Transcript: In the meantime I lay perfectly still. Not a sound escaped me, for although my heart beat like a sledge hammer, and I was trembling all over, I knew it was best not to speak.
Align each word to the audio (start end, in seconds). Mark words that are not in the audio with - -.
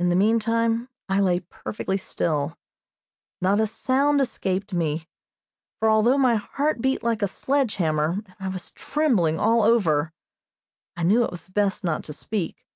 In 0.00 0.08
the 0.08 0.16
meantime 0.16 0.88
I 1.08 1.20
lay 1.20 1.38
perfectly 1.38 1.98
still. 1.98 2.58
Not 3.40 3.60
a 3.60 3.68
sound 3.68 4.20
escaped 4.20 4.72
me, 4.74 5.06
for 5.78 5.88
although 5.88 6.18
my 6.18 6.34
heart 6.34 6.80
beat 6.80 7.04
like 7.04 7.22
a 7.22 7.28
sledge 7.28 7.76
hammer, 7.76 8.22
and 8.26 8.34
I 8.40 8.48
was 8.48 8.72
trembling 8.72 9.38
all 9.38 9.62
over, 9.62 10.10
I 10.96 11.04
knew 11.04 11.22
it 11.22 11.30
was 11.30 11.48
best 11.48 11.84
not 11.84 12.02
to 12.06 12.12
speak. 12.12 12.66